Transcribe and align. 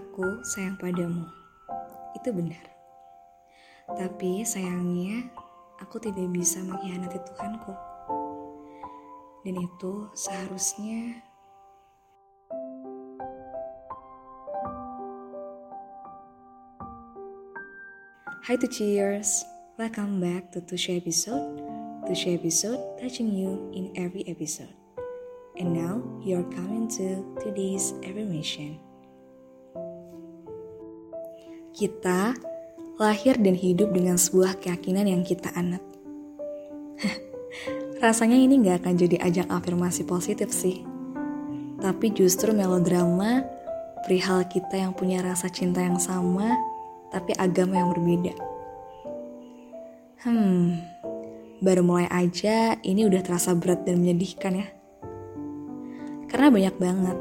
Aku 0.00 0.40
sayang 0.40 0.80
padamu. 0.80 1.28
Itu 2.16 2.32
benar. 2.32 2.64
Tapi 3.84 4.40
sayangnya 4.48 5.28
aku 5.76 6.00
tidak 6.00 6.24
bisa 6.32 6.56
mengkhianati 6.64 7.20
Tuhanku. 7.20 7.76
Dan 9.44 9.60
itu 9.60 10.08
seharusnya 10.16 11.20
Hai 18.40 18.56
to 18.56 18.66
cheers, 18.72 19.44
welcome 19.76 20.16
back 20.16 20.48
to 20.56 20.64
Tushy 20.64 20.96
episode. 20.96 21.60
Tushy 22.08 22.40
episode 22.40 22.80
touching 22.96 23.36
you 23.36 23.68
in 23.76 23.92
every 24.00 24.24
episode. 24.24 24.72
And 25.60 25.76
now 25.76 26.00
you're 26.24 26.48
coming 26.56 26.88
to 26.96 27.20
today's 27.44 27.92
affirmation. 28.00 28.89
Kita 31.80 32.36
lahir 33.00 33.40
dan 33.40 33.56
hidup 33.56 33.96
dengan 33.96 34.20
sebuah 34.20 34.60
keyakinan 34.60 35.08
yang 35.08 35.24
kita 35.24 35.48
anut. 35.56 35.80
Rasanya 38.04 38.36
ini 38.36 38.60
gak 38.60 38.84
akan 38.84 39.00
jadi 39.00 39.16
ajang 39.24 39.48
afirmasi 39.48 40.04
positif 40.04 40.52
sih. 40.52 40.84
Tapi 41.80 42.12
justru 42.12 42.52
melodrama 42.52 43.48
perihal 44.04 44.44
kita 44.44 44.76
yang 44.76 44.92
punya 44.92 45.24
rasa 45.24 45.48
cinta 45.48 45.80
yang 45.80 45.96
sama 45.96 46.52
tapi 47.08 47.32
agama 47.40 47.80
yang 47.80 47.88
berbeda. 47.96 48.36
Hmm, 50.20 50.84
baru 51.64 51.80
mulai 51.80 52.12
aja 52.12 52.76
ini 52.84 53.08
udah 53.08 53.24
terasa 53.24 53.56
berat 53.56 53.88
dan 53.88 54.04
menyedihkan 54.04 54.60
ya. 54.60 54.68
Karena 56.28 56.52
banyak 56.52 56.76
banget, 56.76 57.18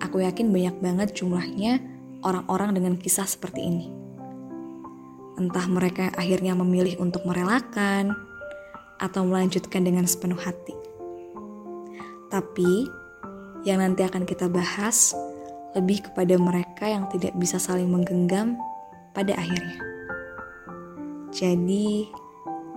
aku 0.00 0.24
yakin 0.24 0.48
banyak 0.48 0.76
banget 0.80 1.08
jumlahnya 1.12 1.84
orang-orang 2.24 2.80
dengan 2.80 2.96
kisah 2.96 3.28
seperti 3.28 3.68
ini. 3.68 3.97
Entah 5.38 5.70
mereka 5.70 6.10
akhirnya 6.18 6.58
memilih 6.58 6.98
untuk 6.98 7.22
merelakan 7.22 8.10
atau 8.98 9.22
melanjutkan 9.22 9.86
dengan 9.86 10.02
sepenuh 10.02 10.38
hati. 10.38 10.74
Tapi 12.26 12.90
yang 13.62 13.78
nanti 13.78 14.02
akan 14.02 14.26
kita 14.26 14.50
bahas 14.50 15.14
lebih 15.78 16.10
kepada 16.10 16.34
mereka 16.34 16.90
yang 16.90 17.06
tidak 17.06 17.32
bisa 17.38 17.62
saling 17.62 17.86
menggenggam 17.86 18.58
pada 19.14 19.38
akhirnya. 19.38 19.78
Jadi, 21.30 22.08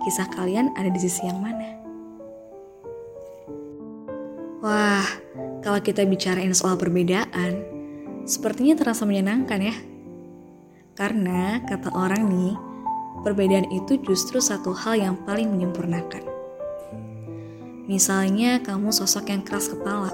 kisah 0.06 0.28
kalian 0.30 0.70
ada 0.78 0.86
di 0.86 1.00
sisi 1.02 1.26
yang 1.26 1.42
mana? 1.42 1.82
Wah, 4.62 5.06
kalau 5.64 5.82
kita 5.82 6.06
bicarain 6.06 6.54
soal 6.54 6.78
perbedaan, 6.78 7.66
sepertinya 8.22 8.78
terasa 8.78 9.02
menyenangkan 9.02 9.58
ya. 9.58 9.74
Karena 10.92 11.64
kata 11.64 11.88
orang 11.96 12.28
nih, 12.28 12.54
perbedaan 13.24 13.68
itu 13.72 13.96
justru 14.04 14.44
satu 14.44 14.76
hal 14.76 15.00
yang 15.00 15.16
paling 15.24 15.48
menyempurnakan. 15.48 16.24
Misalnya 17.88 18.60
kamu 18.60 18.92
sosok 18.92 19.32
yang 19.32 19.42
keras 19.42 19.72
kepala, 19.72 20.12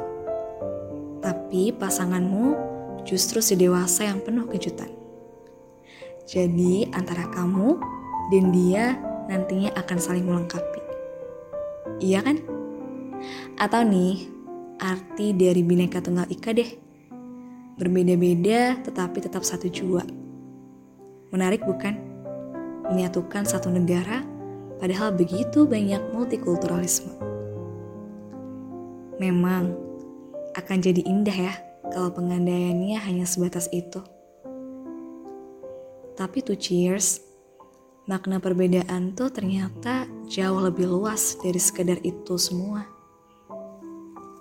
tapi 1.18 1.74
pasanganmu 1.74 2.54
justru 3.02 3.42
si 3.42 3.58
dewasa 3.58 4.06
yang 4.06 4.22
penuh 4.22 4.46
kejutan. 4.46 4.88
Jadi 6.28 6.88
antara 6.92 7.24
kamu 7.32 7.80
dan 8.28 8.44
dia 8.52 9.00
nantinya 9.28 9.72
akan 9.76 9.98
saling 9.98 10.24
melengkapi. 10.24 10.82
Iya 12.04 12.22
kan? 12.22 12.36
Atau 13.58 13.82
nih, 13.82 14.28
arti 14.78 15.34
dari 15.34 15.64
bineka 15.66 15.98
tunggal 15.98 16.28
ika 16.30 16.54
deh. 16.54 16.70
Berbeda-beda 17.78 18.78
tetapi 18.84 19.18
tetap 19.24 19.42
satu 19.42 19.66
jua. 19.70 20.17
Menarik 21.28 21.64
bukan? 21.68 21.92
Menyatukan 22.88 23.44
satu 23.44 23.68
negara 23.68 24.24
padahal 24.80 25.12
begitu 25.12 25.68
banyak 25.68 26.00
multikulturalisme. 26.16 27.12
Memang 29.20 29.76
akan 30.56 30.78
jadi 30.80 31.04
indah 31.04 31.36
ya 31.36 31.54
kalau 31.92 32.14
pengandaiannya 32.14 32.96
hanya 32.96 33.26
sebatas 33.28 33.68
itu. 33.74 34.00
Tapi 36.16 36.42
to 36.42 36.56
cheers, 36.56 37.22
makna 38.08 38.40
perbedaan 38.40 39.12
tuh 39.12 39.28
ternyata 39.30 40.08
jauh 40.26 40.64
lebih 40.64 40.88
luas 40.88 41.36
dari 41.38 41.60
sekedar 41.60 42.00
itu 42.02 42.40
semua. 42.40 42.88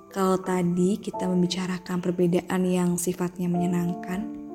Kalau 0.08 0.40
tadi 0.42 0.98
kita 0.98 1.30
membicarakan 1.30 2.02
perbedaan 2.02 2.64
yang 2.66 2.98
sifatnya 2.98 3.46
menyenangkan, 3.46 4.47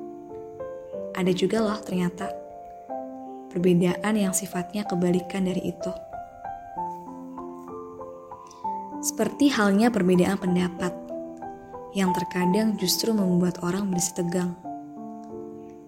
ada 1.13 1.31
juga 1.33 1.61
loh 1.61 1.79
ternyata 1.81 2.29
perbedaan 3.53 4.13
yang 4.17 4.33
sifatnya 4.33 4.85
kebalikan 4.85 5.45
dari 5.45 5.73
itu. 5.73 5.91
Seperti 9.03 9.51
halnya 9.51 9.91
perbedaan 9.91 10.39
pendapat 10.39 10.93
yang 11.93 12.15
terkadang 12.15 12.79
justru 12.79 13.13
membuat 13.13 13.61
orang 13.61 13.91
berisi 13.91 14.15
tegang. 14.15 14.57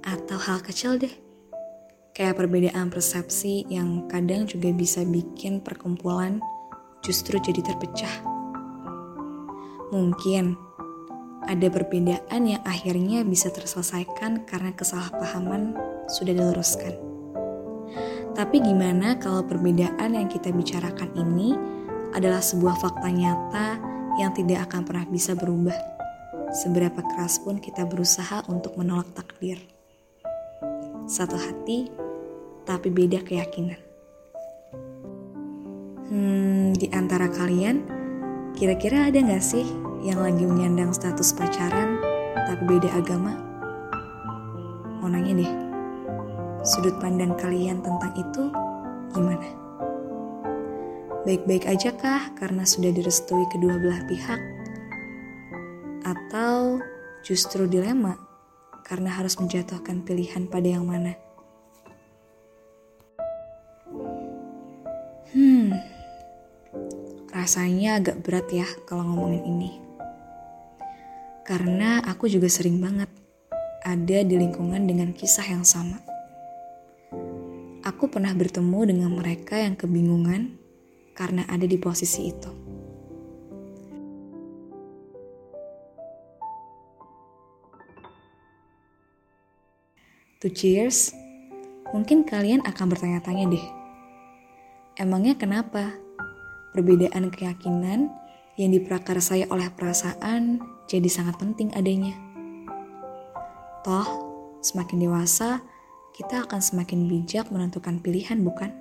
Atau 0.06 0.38
hal 0.38 0.62
kecil 0.62 1.02
deh, 1.02 1.26
Kayak 2.16 2.40
perbedaan 2.40 2.88
persepsi 2.88 3.68
yang 3.68 4.08
kadang 4.08 4.48
juga 4.48 4.72
bisa 4.72 5.04
bikin 5.04 5.60
perkumpulan 5.60 6.40
justru 7.04 7.36
jadi 7.44 7.60
terpecah. 7.60 8.24
Mungkin 9.92 10.56
ada 11.46 11.68
perbedaan 11.70 12.42
yang 12.46 12.62
akhirnya 12.66 13.22
bisa 13.22 13.54
terselesaikan 13.54 14.46
karena 14.50 14.74
kesalahpahaman 14.74 15.78
sudah 16.10 16.34
diluruskan. 16.34 16.94
Tapi 18.36 18.60
gimana 18.60 19.16
kalau 19.16 19.48
perbedaan 19.48 20.18
yang 20.18 20.28
kita 20.28 20.52
bicarakan 20.52 21.08
ini 21.16 21.56
adalah 22.12 22.44
sebuah 22.44 22.76
fakta 22.76 23.08
nyata 23.08 23.68
yang 24.20 24.36
tidak 24.36 24.68
akan 24.68 24.84
pernah 24.84 25.08
bisa 25.08 25.32
berubah. 25.36 25.76
Seberapa 26.52 27.00
keras 27.04 27.40
pun 27.40 27.60
kita 27.60 27.88
berusaha 27.88 28.44
untuk 28.52 28.76
menolak 28.76 29.08
takdir. 29.16 29.60
Satu 31.08 31.40
hati 31.40 31.88
tapi 32.68 32.92
beda 32.92 33.22
keyakinan. 33.24 33.80
Hmm, 36.06 36.76
di 36.76 36.92
antara 36.92 37.32
kalian, 37.32 37.82
kira-kira 38.54 39.10
ada 39.10 39.20
gak 39.20 39.44
sih 39.44 39.66
yang 40.06 40.22
lagi 40.22 40.46
menyandang 40.46 40.94
status 40.94 41.34
pacaran 41.34 41.98
tapi 42.46 42.62
beda 42.70 42.94
agama? 42.94 43.34
Mau 45.02 45.10
nanya 45.10 45.34
deh, 45.34 45.52
sudut 46.62 46.94
pandang 47.02 47.34
kalian 47.34 47.82
tentang 47.82 48.14
itu 48.14 48.54
gimana? 49.10 49.50
Baik-baik 51.26 51.66
aja 51.66 51.90
kah 51.98 52.30
karena 52.38 52.62
sudah 52.62 52.94
direstui 52.94 53.50
kedua 53.50 53.82
belah 53.82 54.06
pihak? 54.06 54.38
Atau 56.06 56.86
justru 57.26 57.66
dilema 57.66 58.14
karena 58.86 59.10
harus 59.10 59.42
menjatuhkan 59.42 60.06
pilihan 60.06 60.46
pada 60.46 60.70
yang 60.70 60.86
mana? 60.86 61.18
Hmm, 65.34 65.74
rasanya 67.34 67.98
agak 67.98 68.22
berat 68.22 68.46
ya 68.54 68.70
kalau 68.86 69.02
ngomongin 69.02 69.42
ini. 69.50 69.85
Karena 71.46 72.02
aku 72.02 72.26
juga 72.26 72.50
sering 72.50 72.82
banget 72.82 73.06
ada 73.86 74.18
di 74.26 74.34
lingkungan 74.34 74.90
dengan 74.90 75.14
kisah 75.14 75.46
yang 75.46 75.62
sama. 75.62 76.02
Aku 77.86 78.10
pernah 78.10 78.34
bertemu 78.34 78.90
dengan 78.90 79.14
mereka 79.14 79.62
yang 79.62 79.78
kebingungan 79.78 80.58
karena 81.14 81.46
ada 81.46 81.70
di 81.70 81.78
posisi 81.78 82.34
itu. 82.34 82.50
To 90.42 90.50
cheers, 90.50 91.14
mungkin 91.94 92.26
kalian 92.26 92.66
akan 92.66 92.86
bertanya-tanya 92.90 93.46
deh, 93.54 93.66
Emangnya 94.96 95.36
kenapa? 95.36 95.92
Perbedaan 96.72 97.28
keyakinan 97.28 98.08
yang 98.56 98.72
diprakarsai 98.72 99.44
oleh 99.52 99.68
perasaan 99.76 100.64
jadi 100.86 101.10
sangat 101.10 101.38
penting 101.42 101.74
adanya. 101.74 102.14
Toh, 103.86 104.08
semakin 104.66 105.06
dewasa, 105.06 105.62
kita 106.18 106.50
akan 106.50 106.62
semakin 106.62 107.06
bijak 107.06 107.54
menentukan 107.54 108.02
pilihan, 108.02 108.42
bukan? 108.42 108.74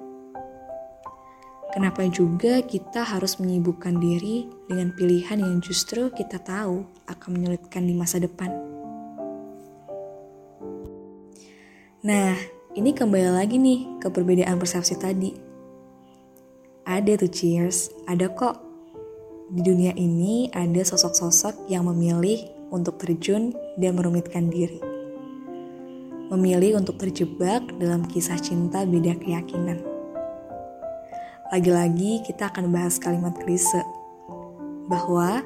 Kenapa 1.74 2.06
juga 2.06 2.62
kita 2.62 3.02
harus 3.02 3.42
menyibukkan 3.42 3.98
diri 3.98 4.46
dengan 4.70 4.94
pilihan 4.94 5.42
yang 5.42 5.58
justru 5.58 6.06
kita 6.14 6.38
tahu 6.38 6.86
akan 7.10 7.28
menyulitkan 7.34 7.82
di 7.82 7.92
masa 7.98 8.22
depan? 8.22 8.54
Nah, 12.06 12.32
ini 12.78 12.94
kembali 12.94 13.28
lagi 13.34 13.58
nih 13.58 13.98
ke 14.00 14.06
perbedaan 14.06 14.56
persepsi 14.56 14.94
tadi. 14.96 15.34
Ada 16.86 17.20
tuh 17.20 17.32
cheers, 17.32 17.90
ada 18.06 18.30
kok. 18.30 18.63
Di 19.44 19.60
dunia 19.60 19.92
ini 19.92 20.48
ada 20.56 20.80
sosok-sosok 20.80 21.68
yang 21.68 21.84
memilih 21.84 22.48
untuk 22.72 22.96
terjun 22.96 23.52
dan 23.76 23.92
merumitkan 23.92 24.48
diri. 24.48 24.80
memilih 26.24 26.80
untuk 26.80 26.96
terjebak 26.98 27.62
dalam 27.76 28.08
kisah 28.08 28.40
cinta 28.40 28.82
beda 28.88 29.12
keyakinan. 29.20 29.78
Lagi-lagi 31.52 32.24
kita 32.24 32.48
akan 32.50 32.72
bahas 32.72 32.96
kalimat 32.96 33.36
klise 33.38 33.84
bahwa 34.88 35.44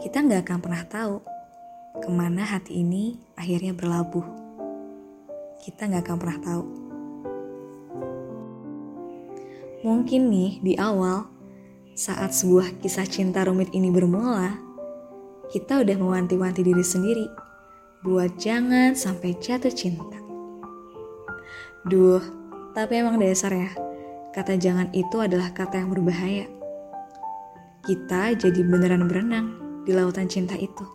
kita 0.00 0.24
nggak 0.24 0.48
akan 0.48 0.58
pernah 0.64 0.82
tahu 0.88 1.16
ke 2.00 2.08
mana 2.08 2.42
hati 2.42 2.80
ini 2.80 3.20
akhirnya 3.36 3.76
berlabuh. 3.76 4.24
Kita 5.60 5.86
nggak 5.86 6.02
akan 6.08 6.16
pernah 6.18 6.38
tahu. 6.40 6.64
Mungkin 9.84 10.22
nih 10.32 10.52
di 10.64 10.72
awal, 10.80 11.28
saat 11.98 12.30
sebuah 12.30 12.78
kisah 12.78 13.06
cinta 13.06 13.42
rumit 13.42 13.74
ini 13.74 13.90
bermula, 13.90 14.54
kita 15.50 15.82
udah 15.82 15.96
mewanti-wanti 15.98 16.62
diri 16.62 16.84
sendiri 16.86 17.26
buat 18.06 18.38
jangan 18.38 18.94
sampai 18.94 19.34
jatuh 19.36 19.74
cinta. 19.74 20.16
Duh, 21.90 22.22
tapi 22.72 23.02
emang 23.02 23.18
dasar 23.18 23.50
ya, 23.50 23.70
kata 24.30 24.54
jangan 24.54 24.88
itu 24.94 25.18
adalah 25.18 25.50
kata 25.50 25.82
yang 25.82 25.90
berbahaya. 25.90 26.46
Kita 27.82 28.38
jadi 28.38 28.60
beneran 28.62 29.10
berenang 29.10 29.46
di 29.82 29.90
lautan 29.90 30.30
cinta 30.30 30.54
itu. 30.54 30.86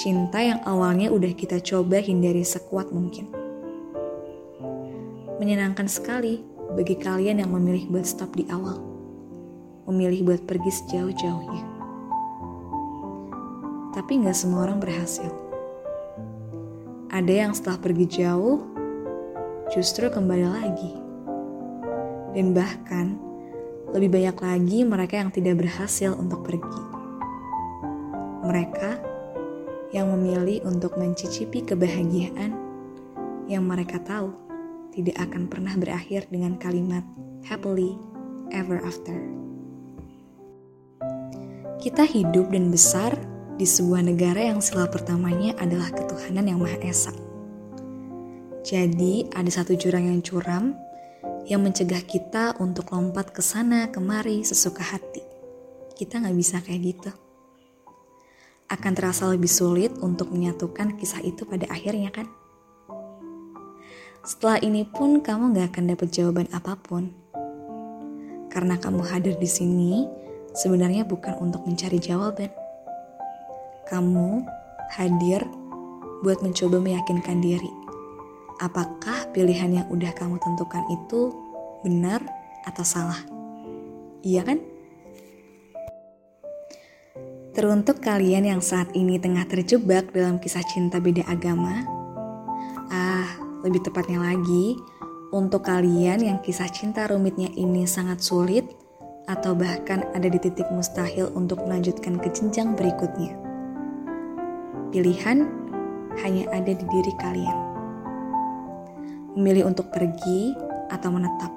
Cinta 0.00 0.40
yang 0.40 0.60
awalnya 0.64 1.12
udah 1.12 1.32
kita 1.36 1.60
coba 1.60 2.00
hindari 2.00 2.44
sekuat 2.44 2.88
mungkin. 2.92 3.28
Menyenangkan 5.36 5.84
sekali 5.84 6.40
bagi 6.72 6.96
kalian 6.96 7.44
yang 7.44 7.52
memilih 7.52 7.92
buat 7.92 8.08
stop 8.08 8.32
di 8.32 8.48
awal. 8.48 8.95
Memilih 9.86 10.34
buat 10.34 10.42
pergi 10.44 10.70
sejauh-jauhnya. 10.70 11.64
Tapi 13.94 14.12
nggak 14.20 14.36
semua 14.36 14.66
orang 14.66 14.82
berhasil 14.82 15.46
ada 17.16 17.32
yang 17.32 17.56
setelah 17.56 17.80
pergi 17.80 18.06
jauh, 18.20 18.60
justru 19.72 20.12
kembali 20.12 20.46
lagi. 20.52 20.92
Dan 22.36 22.52
bahkan, 22.52 23.16
lebih 23.96 24.12
banyak 24.12 24.36
lagi 24.36 24.78
mereka 24.84 25.24
yang 25.24 25.32
tidak 25.32 25.64
berhasil 25.64 26.12
untuk 26.12 26.44
pergi. 26.44 26.82
Mereka 28.44 28.90
yang 29.96 30.12
memilih 30.12 30.60
untuk 30.68 31.00
mencicipi 31.00 31.64
kebahagiaan 31.64 32.52
yang 33.48 33.64
mereka 33.64 33.96
tahu 34.04 34.36
tidak 34.92 35.16
akan 35.16 35.48
pernah 35.48 35.72
berakhir 35.72 36.28
dengan 36.28 36.60
kalimat 36.60 37.06
happily 37.48 37.96
ever 38.52 38.76
after. 38.84 39.16
Kita 41.86 42.02
hidup 42.02 42.50
dan 42.50 42.74
besar 42.74 43.14
di 43.54 43.62
sebuah 43.62 44.02
negara 44.02 44.42
yang 44.42 44.58
sila 44.58 44.90
pertamanya 44.90 45.54
adalah 45.54 45.94
ketuhanan 45.94 46.50
yang 46.50 46.58
Maha 46.58 46.82
Esa. 46.82 47.14
Jadi, 48.66 49.30
ada 49.30 49.46
satu 49.46 49.78
jurang 49.78 50.10
yang 50.10 50.18
curam 50.18 50.74
yang 51.46 51.62
mencegah 51.62 52.02
kita 52.02 52.58
untuk 52.58 52.90
lompat 52.90 53.30
ke 53.30 53.38
sana 53.38 53.86
kemari 53.94 54.42
sesuka 54.42 54.82
hati. 54.82 55.22
Kita 55.94 56.18
nggak 56.18 56.34
bisa 56.34 56.58
kayak 56.58 56.82
gitu. 56.90 57.10
Akan 58.66 58.98
terasa 58.98 59.30
lebih 59.30 59.46
sulit 59.46 59.94
untuk 60.02 60.34
menyatukan 60.34 60.98
kisah 60.98 61.22
itu 61.22 61.46
pada 61.46 61.70
akhirnya 61.70 62.10
kan? 62.10 62.26
Setelah 64.26 64.58
ini 64.58 64.82
pun 64.90 65.22
kamu 65.22 65.54
nggak 65.54 65.70
akan 65.70 65.84
dapat 65.94 66.08
jawaban 66.10 66.50
apa 66.50 66.74
pun. 66.82 67.14
Karena 68.50 68.74
kamu 68.74 69.06
hadir 69.06 69.38
di 69.38 69.46
sini 69.46 70.25
sebenarnya 70.56 71.04
bukan 71.04 71.36
untuk 71.38 71.68
mencari 71.68 72.00
jawaban 72.00 72.48
kamu 73.86 74.42
hadir 74.90 75.46
buat 76.26 76.42
mencoba 76.42 76.82
meyakinkan 76.82 77.38
diri. 77.38 77.70
Apakah 78.58 79.30
pilihan 79.30 79.82
yang 79.82 79.86
udah 79.92 80.10
kamu 80.16 80.42
tentukan 80.42 80.82
itu 80.90 81.30
benar 81.86 82.18
atau 82.66 82.82
salah? 82.82 83.20
Iya 84.26 84.42
kan? 84.42 84.58
Teruntuk 87.54 88.04
kalian 88.04 88.48
yang 88.48 88.60
saat 88.60 88.92
ini 88.92 89.16
tengah 89.16 89.46
terjebak 89.48 90.12
dalam 90.12 90.36
kisah 90.42 90.64
cinta 90.66 91.00
beda 91.00 91.24
agama, 91.24 91.84
ah, 92.92 93.28
lebih 93.64 93.80
tepatnya 93.86 94.20
lagi, 94.20 94.76
untuk 95.32 95.64
kalian 95.64 96.20
yang 96.20 96.38
kisah 96.44 96.68
cinta 96.68 97.08
rumitnya 97.08 97.48
ini 97.56 97.88
sangat 97.88 98.20
sulit 98.20 98.85
atau 99.26 99.58
bahkan 99.58 100.06
ada 100.14 100.30
di 100.30 100.38
titik 100.38 100.66
mustahil 100.70 101.30
untuk 101.34 101.62
melanjutkan 101.66 102.18
ke 102.22 102.30
jenjang 102.30 102.78
berikutnya. 102.78 103.34
Pilihan 104.94 105.50
hanya 106.22 106.44
ada 106.54 106.72
di 106.72 106.84
diri 106.86 107.12
kalian. 107.18 107.58
Memilih 109.34 109.68
untuk 109.68 109.90
pergi 109.90 110.54
atau 110.88 111.10
menetap. 111.12 111.52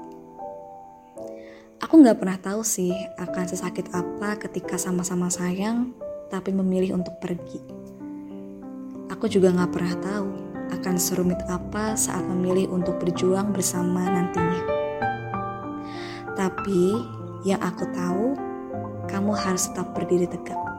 Aku 1.80 1.95
nggak 2.01 2.19
pernah 2.19 2.38
tahu 2.42 2.62
sih 2.66 2.92
akan 3.16 3.45
sesakit 3.48 3.88
apa 3.95 4.36
ketika 4.36 4.75
sama-sama 4.75 5.31
sayang 5.31 5.95
tapi 6.27 6.51
memilih 6.51 7.00
untuk 7.00 7.16
pergi. 7.24 7.62
Aku 9.10 9.31
juga 9.31 9.54
nggak 9.56 9.71
pernah 9.71 9.95
tahu 9.95 10.30
akan 10.69 10.95
serumit 11.00 11.39
apa 11.48 11.95
saat 11.98 12.21
memilih 12.27 12.69
untuk 12.69 13.00
berjuang 13.01 13.56
bersama 13.56 14.06
nantinya. 14.06 14.63
Tapi 16.38 17.19
yang 17.48 17.60
aku 17.64 17.88
tahu, 17.96 18.36
kamu 19.08 19.32
harus 19.34 19.72
tetap 19.72 19.96
berdiri 19.96 20.28
tegak 20.28 20.70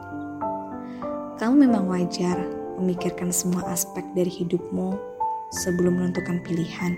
kamu 1.41 1.65
memang 1.65 1.89
wajar 1.89 2.37
memikirkan 2.77 3.33
semua 3.33 3.65
aspek 3.73 4.05
dari 4.13 4.29
hidupmu 4.29 4.93
sebelum 5.49 5.97
menentukan 5.97 6.37
pilihan. 6.45 6.93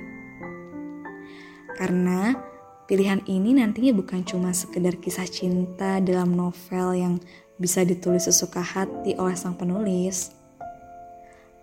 Karena 1.80 2.36
pilihan 2.84 3.24
ini 3.24 3.56
nantinya 3.56 3.96
bukan 3.96 4.28
cuma 4.28 4.52
sekedar 4.52 5.00
kisah 5.00 5.32
cinta 5.32 6.04
dalam 6.04 6.36
novel 6.36 6.92
yang 6.92 7.14
bisa 7.56 7.88
ditulis 7.88 8.28
sesuka 8.28 8.60
hati 8.60 9.16
oleh 9.16 9.40
sang 9.40 9.56
penulis. 9.56 10.36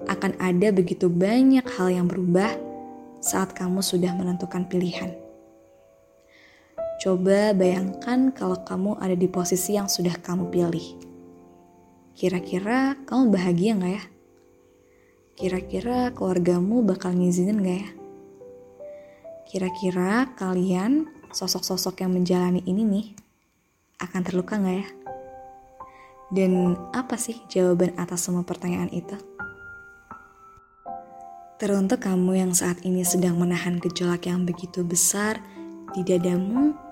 Akan 0.08 0.32
ada 0.41 0.73
begitu 0.73 1.12
banyak 1.12 1.69
hal 1.76 1.93
yang 1.93 2.08
berubah 2.08 2.49
saat 3.20 3.52
kamu 3.52 3.85
sudah 3.85 4.17
menentukan 4.17 4.64
pilihan. 4.64 5.19
Coba 7.00 7.56
bayangkan 7.56 8.29
kalau 8.29 8.61
kamu 8.61 9.00
ada 9.00 9.17
di 9.17 9.25
posisi 9.25 9.73
yang 9.73 9.88
sudah 9.88 10.20
kamu 10.20 10.52
pilih 10.52 11.00
Kira-kira 12.12 13.00
kamu 13.09 13.33
bahagia 13.33 13.73
gak 13.80 13.92
ya? 13.97 14.04
Kira-kira 15.33 16.12
keluargamu 16.12 16.85
bakal 16.85 17.16
ngizinin 17.16 17.64
gak 17.64 17.78
ya? 17.80 17.90
Kira-kira 19.49 20.28
kalian, 20.37 21.09
sosok-sosok 21.33 22.04
yang 22.04 22.12
menjalani 22.12 22.61
ini 22.69 22.85
nih, 22.85 23.07
akan 24.04 24.21
terluka 24.21 24.61
gak 24.61 24.85
ya? 24.85 24.88
Dan 26.28 26.76
apa 26.92 27.16
sih 27.16 27.40
jawaban 27.49 27.97
atas 27.97 28.28
semua 28.28 28.45
pertanyaan 28.45 28.92
itu? 28.92 29.16
Teruntuk 31.57 32.04
kamu 32.04 32.45
yang 32.45 32.52
saat 32.52 32.85
ini 32.85 33.00
sedang 33.09 33.40
menahan 33.40 33.80
gejolak 33.80 34.28
yang 34.28 34.45
begitu 34.45 34.85
besar 34.85 35.40
di 35.97 36.04
dadamu, 36.04 36.89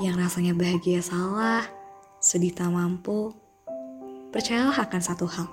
yang 0.00 0.16
rasanya 0.16 0.56
bahagia 0.56 1.04
salah, 1.04 1.60
sedih 2.24 2.56
tak 2.56 2.72
mampu, 2.72 3.36
percayalah 4.32 4.88
akan 4.88 5.00
satu 5.04 5.28
hal. 5.28 5.44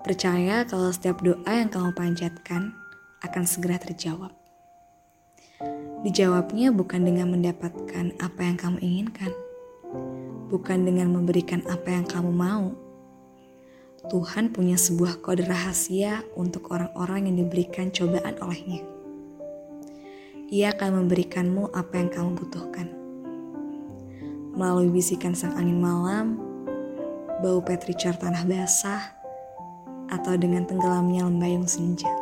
Percaya 0.00 0.64
kalau 0.64 0.88
setiap 0.88 1.20
doa 1.20 1.52
yang 1.52 1.68
kamu 1.68 1.92
panjatkan 1.92 2.72
akan 3.20 3.44
segera 3.44 3.76
terjawab. 3.76 4.32
Dijawabnya 6.02 6.72
bukan 6.72 7.04
dengan 7.04 7.36
mendapatkan 7.36 8.16
apa 8.16 8.40
yang 8.40 8.56
kamu 8.56 8.80
inginkan, 8.80 9.30
bukan 10.48 10.88
dengan 10.88 11.12
memberikan 11.12 11.60
apa 11.68 11.92
yang 11.92 12.08
kamu 12.08 12.32
mau. 12.32 12.72
Tuhan 14.08 14.56
punya 14.56 14.80
sebuah 14.80 15.20
kode 15.20 15.44
rahasia 15.46 16.24
untuk 16.32 16.72
orang-orang 16.72 17.28
yang 17.28 17.44
diberikan 17.44 17.92
cobaan 17.92 18.40
olehnya. 18.40 18.82
Ia 20.48 20.72
akan 20.72 21.04
memberikanmu 21.04 21.76
apa 21.76 21.94
yang 22.00 22.08
kamu 22.08 22.30
butuhkan. 22.40 23.01
Melalui 24.52 24.92
bisikan 24.92 25.32
sang 25.32 25.56
angin 25.56 25.80
malam, 25.80 26.36
bau 27.40 27.64
petrichor 27.64 28.14
tanah 28.20 28.44
basah, 28.44 29.16
atau 30.12 30.36
dengan 30.36 30.68
tenggelamnya 30.68 31.24
lembayung 31.24 31.64
senja. 31.64 32.21